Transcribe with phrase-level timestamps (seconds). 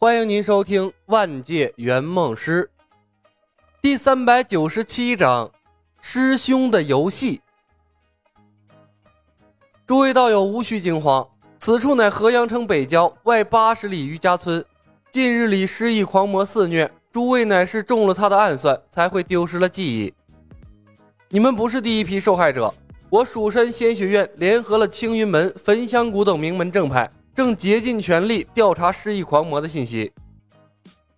[0.00, 2.70] 欢迎您收听《万界圆梦师》
[3.82, 5.46] 第三百九十七章
[6.00, 7.38] 《师兄的游戏》。
[9.84, 14.64] 诸位道友无需惊慌，此处乃河阳城北郊外八十里余家村。
[15.10, 20.14] 近日里失忆狂魔肆虐，诸位乃是中了他的暗算，才会丢失了记忆。
[21.28, 22.72] 你们不是第一批受害者，
[23.10, 27.10] 我蜀山仙学院联合了青云门、焚香谷等名门正派。
[27.38, 30.12] 正竭尽全力调查失忆狂魔的信息。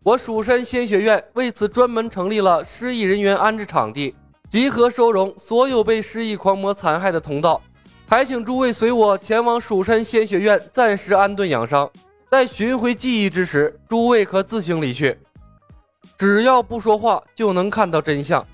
[0.03, 4.15] 我蜀山仙学院为此专门成立了失忆人员安置场地，
[4.51, 7.59] 集合收容所有被失忆狂魔残害的同道。
[8.07, 11.91] 还请诸位随我前往蜀山仙学院暂时安顿养伤，
[12.31, 15.19] 在寻回记忆之时，诸位可自行离去。
[16.19, 18.47] 只要不说话，就能看到真相。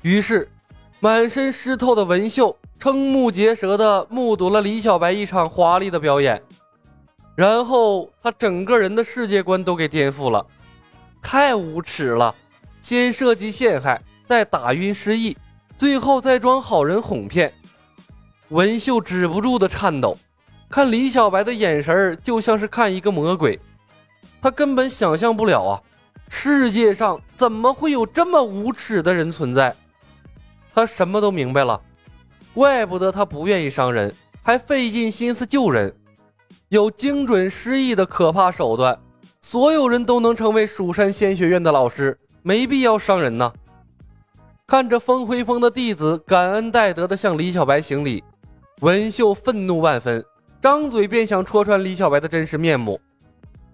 [0.00, 0.50] 于是，
[0.98, 6.42] 满身湿透的文秀瞠目结舌地目睹了李小白一场华丽的表演。
[7.34, 10.46] 然后他整个人的世界观都给颠覆了，
[11.22, 12.34] 太无耻了！
[12.80, 15.36] 先设计陷害，再打晕失忆，
[15.78, 17.52] 最后再装好人哄骗。
[18.48, 20.18] 文秀止不住的颤抖，
[20.68, 23.58] 看李小白的眼神就像是看一个魔鬼。
[24.40, 25.80] 他根本想象不了啊，
[26.28, 29.74] 世界上怎么会有这么无耻的人存在？
[30.74, 31.80] 他什么都明白了，
[32.52, 35.94] 怪不得他不愿意伤人，还费尽心思救人。
[36.72, 38.98] 有精准失忆的可怕手段，
[39.42, 43.52] 所有人都能成为蜀山仙学院的老师，没必要伤人呐。
[44.66, 48.24] 看着风辉峰的弟子感恩戴德的向李小白行礼，
[48.80, 50.24] 文秀愤怒万分，
[50.62, 52.98] 张嘴便想戳穿李小白的真实面目。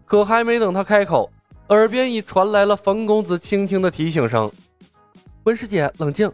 [0.04, 1.30] 可还没等他开口，
[1.68, 4.50] 耳边已传来了冯公子轻轻的提醒声
[5.46, 6.28] ：“文师姐，冷静，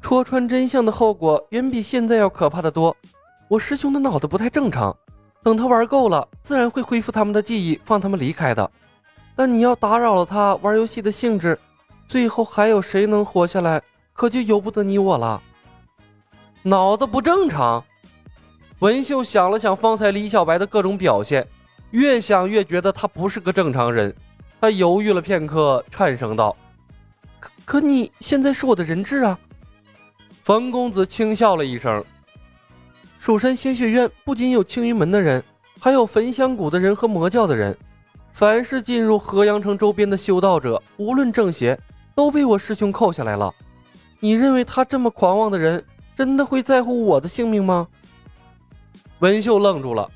[0.00, 2.96] 戳穿真相的后果远比现在要可怕的多。
[3.48, 4.96] 我师兄的脑子不太正常。”
[5.42, 8.70] 等他玩够了，自然会恢复他们的记忆，放他们离开的。
[9.34, 11.58] 但你要打扰了他玩游戏的兴致，
[12.06, 13.80] 最后还有谁能活下来，
[14.12, 15.40] 可就由不得你我了。
[16.62, 17.82] 脑子不正常。
[18.80, 21.46] 文秀想了想方才李小白的各种表现，
[21.92, 24.14] 越想越觉得他不是个正常人。
[24.60, 26.56] 他犹豫了片刻，颤声道
[27.38, 29.38] ：“可可你现在是我的人质啊！”
[30.42, 32.04] 冯公子轻笑了一声。
[33.18, 35.42] 蜀山仙学院不仅有青云门的人，
[35.80, 37.76] 还有焚香谷的人和魔教的人。
[38.32, 41.78] 凡是进入河阳城周边的修道者，无论正邪，
[42.14, 43.52] 都被我师兄扣下来了。
[44.20, 45.84] 你认为他这么狂妄的人，
[46.16, 47.88] 真的会在乎我的性命吗？
[49.18, 50.08] 文秀愣住了，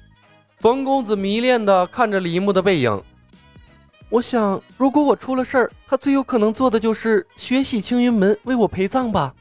[0.61, 3.03] 冯公子迷恋地看着李牧的背影。
[4.09, 9.35] 我想，如果我出了事儿，他最有可能做的就是血洗青云门，为我陪葬吧。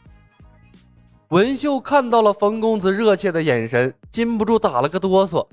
[1.31, 5.47] 文秀看到了冯公子热切的眼神，禁不住打了个哆嗦。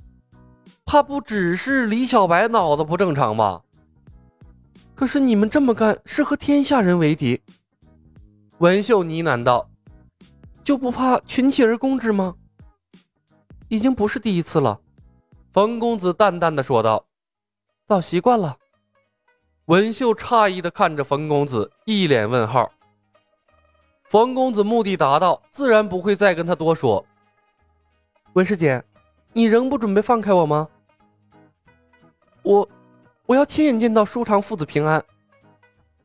[0.85, 3.63] 怕不只是李小白脑子不正常吧？
[4.97, 7.41] 可是你们这么干是和天下人为敌。
[8.59, 9.71] 文秀呢喃道
[10.65, 12.35] ：“就不怕群起而攻之吗？”
[13.71, 14.81] 已经不是第一次了。
[15.53, 17.07] 冯公子淡淡的说道
[17.87, 18.57] ：“早习惯了。”
[19.67, 22.69] 文秀诧异的看着冯公子，一脸问号。
[24.09, 27.05] 冯公子目的达到，自然不会再跟他多说。
[28.33, 28.83] 文师姐，
[29.35, 30.67] 你仍不准备放开我吗？
[32.43, 32.67] 我，
[33.27, 35.05] 我要亲眼见到舒长父子平安。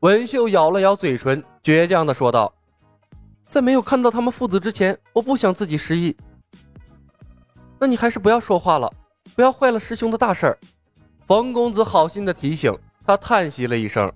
[0.00, 2.52] 文秀咬了咬嘴唇，倔强的说道
[3.48, 6.14] ：“在没有看到他们父子之前，我不想自己失忆。”
[7.80, 8.92] 那你还是不要说话了，
[9.34, 10.58] 不要坏了师兄的大事儿。
[11.26, 12.76] 冯公子好心的提醒，
[13.06, 14.12] 他叹息了一声：“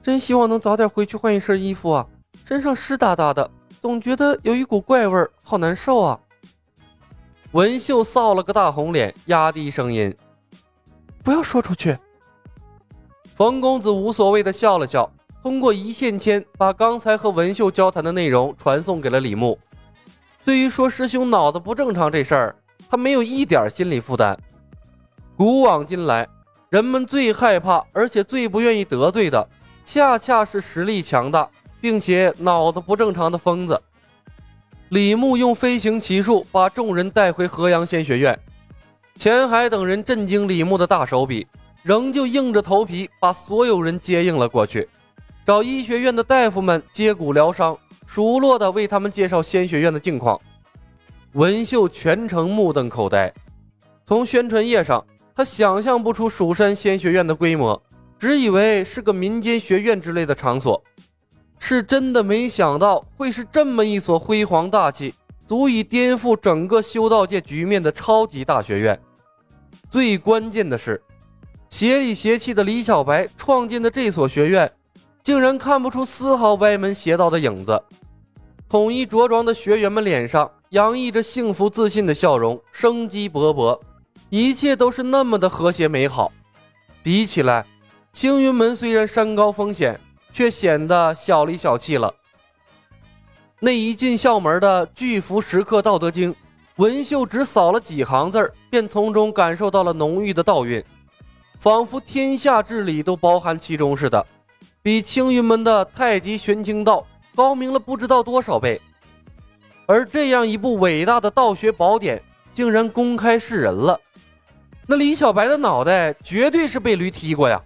[0.00, 2.06] 真希望能早点回去换一身衣服啊。”
[2.44, 3.50] 身上湿哒哒的，
[3.80, 6.20] 总觉得有一股怪味儿，好难受啊！
[7.52, 10.14] 文秀臊了个大红脸，压低声音
[11.24, 11.96] ：“不要说出去。”
[13.34, 15.10] 冯公子无所谓的笑了笑，
[15.42, 19.58] 通过一线牵把刚才和文秀交谈的内容传送给了李牧。
[20.44, 22.56] 对于说师兄脑子不正常这事儿，
[22.90, 24.38] 他没有一点心理负担。
[25.34, 26.28] 古往今来，
[26.68, 29.48] 人们最害怕而且最不愿意得罪的，
[29.86, 31.48] 恰恰是实力强大。
[31.84, 33.78] 并且脑子不正常的疯子
[34.88, 38.38] 李牧用飞行奇术把众人带回河阳仙学院，
[39.18, 41.46] 钱海等人震惊李牧的大手笔，
[41.82, 44.88] 仍旧硬着头皮把所有人接应了过去，
[45.44, 47.76] 找医学院的大夫们接骨疗伤，
[48.06, 50.40] 熟络的为他们介绍仙学院的境况。
[51.32, 53.30] 文秀全程目瞪口呆，
[54.06, 55.04] 从宣传页上
[55.34, 57.82] 他想象不出蜀山仙学院的规模，
[58.18, 60.82] 只以为是个民间学院之类的场所。
[61.66, 65.14] 是真的没想到会是这么一所辉煌大气、
[65.46, 69.00] 足以颠覆整个修道界局面的超级大学院。
[69.88, 71.02] 最关键的是，
[71.70, 74.70] 邪里邪气的李小白创建的这所学院，
[75.22, 77.82] 竟然看不出丝毫歪门邪道的影子。
[78.68, 83.80] 统一着装的学员们脸上洋溢着幸福自信的笑容，生机勃勃，
[84.28, 86.30] 一切都是那么的和谐美好。
[87.02, 87.64] 比起来，
[88.12, 89.98] 青云门虽然山高风险，
[90.34, 92.12] 却显得小里小气了。
[93.60, 96.34] 那一进校门的巨幅石刻《道德经》，
[96.76, 100.84] 文秀只扫了几行字便从中感受到了浓郁的道韵。
[101.60, 104.26] 仿佛天下治理都包含其中似的，
[104.82, 107.06] 比青云门的太极玄清道
[107.36, 108.78] 高明了不知道多少倍。
[109.86, 112.20] 而这样一部伟大的道学宝典，
[112.52, 113.98] 竟然公开示人了，
[114.86, 117.62] 那李小白的脑袋绝对是被驴踢过呀！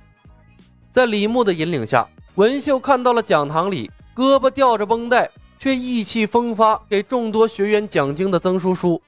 [0.93, 2.07] 在李牧的引领下，
[2.39, 9.03] 文秀看到了讲堂里胳膊吊着绷带却意气风发给众多学员讲经的曾叔叔。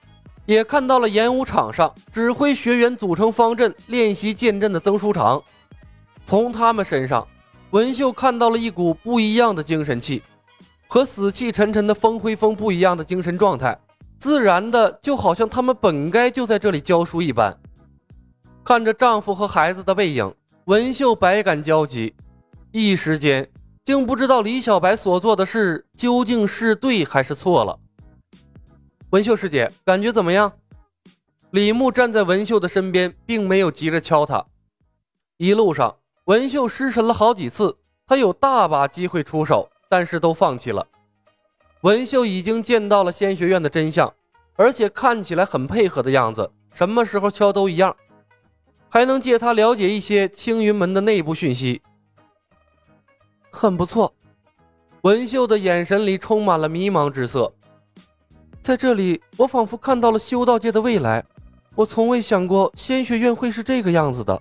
[0.46, 5.40] 也看到了演武场上指挥学员组成方阵练习剑阵的曾书长，
[6.24, 7.24] 从他们身上，
[7.70, 10.20] 文秀看到了一股不一样的精神气，
[10.88, 13.78] 和死气沉沉的风辉峰不一样的精神状态，
[14.18, 17.56] 自然的就好像他们本该就在这里教书一般。
[18.64, 20.34] 看着丈夫和孩子的背影，
[20.64, 22.12] 文秀百感交集，
[22.72, 23.50] 一时间
[23.84, 27.78] 竟不知道李小白所做的事究竟是对还是错了。
[29.10, 30.52] 文秀师姐，感觉怎么样？
[31.50, 34.46] 李牧站在文秀的身边，并没有急着敲她。
[35.36, 35.96] 一路上，
[36.26, 37.76] 文秀失神了好几次，
[38.06, 40.86] 他有大把机会出手，但是都放弃了。
[41.80, 44.14] 文秀已经见到了仙学院的真相，
[44.54, 47.96] 而且看起来很配合的样子，什么时候敲都一样，
[48.88, 51.82] 还能借他了解一些青云门的内部讯息。
[53.50, 54.12] 很不错，
[55.02, 57.52] 文秀的眼神里充满了迷茫之色。
[58.62, 61.24] 在这里，我仿佛看到了修道界的未来。
[61.74, 64.40] 我从未想过仙学院会是这个样子的。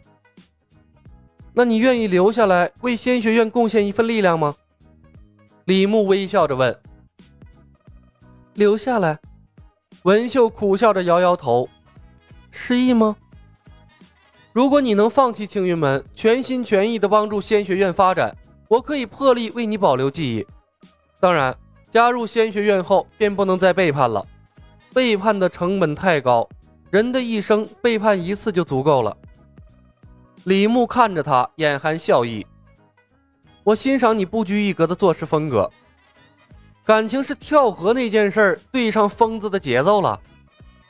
[1.53, 4.55] 那你愿意留下来为仙学院贡献一份力量吗？
[5.65, 6.77] 李牧微笑着问。
[8.53, 9.19] 留下来？
[10.03, 11.69] 文秀苦笑着摇摇头。
[12.51, 13.15] 失忆吗？
[14.51, 18.35] 如果你能放弃青云门，全心全意的帮助仙学院发展，
[18.69, 20.47] 我可以破例为你保留记忆。
[21.19, 21.53] 当然。
[21.91, 24.23] 加入仙学院后，便不能再背叛了。
[24.93, 26.47] 背叛的成本太高，
[26.91, 29.17] 人的一生背叛一次就足够了。
[30.43, 32.45] 李牧看着他，眼含笑意
[33.65, 35.67] ：“我欣赏你不拘一格的做事风格。
[36.85, 40.21] 感情是跳河那件事对上疯子的节奏了？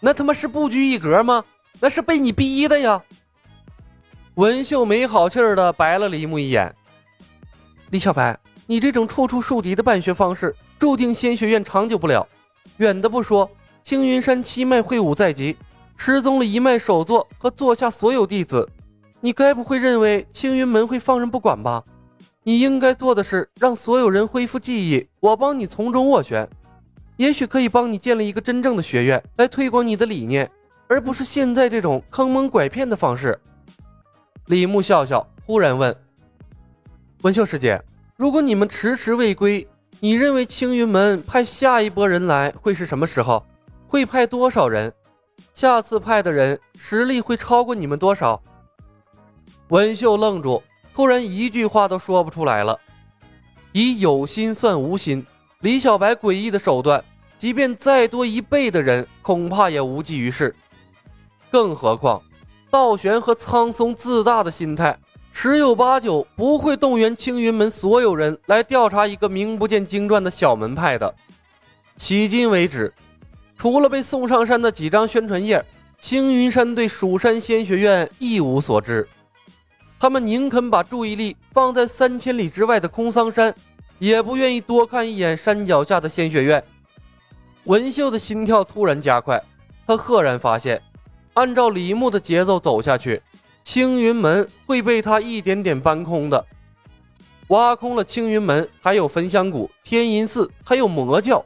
[0.01, 1.45] 那他妈是不拘一格吗？
[1.79, 3.01] 那是被你逼的呀！”
[4.35, 6.75] 文秀没好气儿的白了李牧一眼
[7.91, 12.25] ：“李小白，你这种处处树敌的办学方式。”注定仙学院长久不了。
[12.77, 13.51] 远的不说，
[13.83, 15.57] 青云山七脉会武在即，
[15.97, 18.65] 失踪了一脉首座和座下所有弟子。
[19.19, 21.83] 你该不会认为青云门会放任不管吧？
[22.43, 26.47] 你应该做的是让所有人恢复记忆，我帮你从中斡旋，
[27.17, 30.49] 也许可以帮你建立一个真正的学院，来推广你的理念，
[30.87, 33.37] 而不是现在这种坑蒙拐骗的方式。
[34.45, 35.93] 李牧笑笑，忽然问
[37.21, 37.83] ：“文秀师姐，
[38.15, 39.67] 如果你们迟迟未归？”
[39.99, 43.45] 你认为青云门派下一波人来会是什么时候？
[43.89, 44.93] 会派多少人？
[45.53, 48.41] 下次派的人实力会超过你们多少？
[49.67, 52.79] 文秀愣住，突然一句话都说不出来了。
[53.73, 55.25] 以有心算无心，
[55.59, 57.03] 李小白诡异的手段，
[57.37, 60.55] 即便再多一倍的人，恐怕也无济于事。
[61.51, 62.21] 更何况，
[62.71, 64.97] 道玄和苍松自大的心态。
[65.41, 71.15] 十有八九不会动员青云门所有人来调查一个名不见经传的小门派的。
[71.97, 72.93] 迄今为止，
[73.57, 75.63] 除了被送上山的几张宣传页，
[75.97, 79.07] 青云山对蜀山仙学院一无所知。
[79.97, 83.55] 他们宁肯把注意力放在三千里之外的空桑山，
[83.97, 86.61] 也不愿意多看一眼山脚下的仙学院。
[87.63, 89.41] 文秀的心跳突然加快，
[89.87, 90.81] 他赫然发现，
[91.35, 93.21] 按照李牧的节奏走下去。
[93.69, 96.43] 青云门会被他一点点搬空的，
[97.49, 101.45] 挖空了青云门，还有焚香谷、天音寺，还有魔教。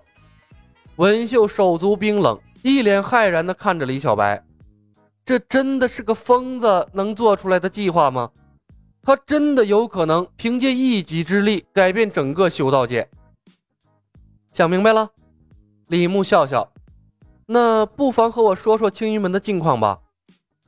[0.95, 4.41] 文秀手足冰冷，一脸骇然地看着李小白，
[5.25, 8.31] 这真的是个疯子能做出来的计划吗？
[9.01, 13.05] 他真的有可能凭借一己之力改变整个修道界？
[14.53, 15.11] 想明白了，
[15.87, 16.71] 李牧笑笑，
[17.47, 19.99] 那不妨和我说说青云门的近况吧。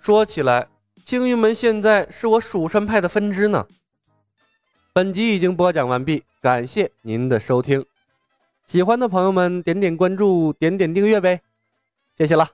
[0.02, 0.68] 说起来。
[1.06, 3.68] 青云门现在是我蜀山派的分支呢。
[4.92, 7.86] 本集已经播讲完毕，感谢您的收听。
[8.66, 11.42] 喜欢的朋友们点点关注，点点订阅呗，
[12.18, 12.50] 谢谢了。